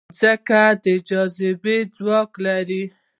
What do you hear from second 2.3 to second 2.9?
لري.